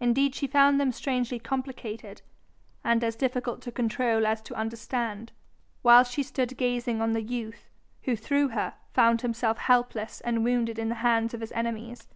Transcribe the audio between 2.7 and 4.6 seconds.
and as difficult to control as to